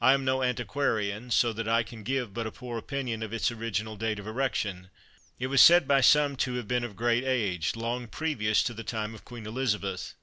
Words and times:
I 0.00 0.14
am 0.14 0.24
no 0.24 0.40
antiquarian, 0.44 1.32
so 1.32 1.52
that 1.52 1.66
I 1.66 1.82
can 1.82 2.04
give 2.04 2.32
but 2.32 2.46
a 2.46 2.52
poor 2.52 2.78
opinion 2.78 3.24
of 3.24 3.32
its 3.32 3.50
original 3.50 3.96
date 3.96 4.20
of 4.20 4.26
erection. 4.28 4.88
It 5.40 5.48
was 5.48 5.60
said 5.60 5.88
by 5.88 6.00
some 6.00 6.36
to 6.46 6.54
have 6.54 6.68
been 6.68 6.84
of 6.84 6.94
great 6.94 7.24
age 7.24 7.74
long 7.74 8.06
previous 8.06 8.62
to 8.62 8.72
the 8.72 8.84
time 8.84 9.16
of 9.16 9.24
Queen 9.24 9.46
Elizabeth. 9.46 10.14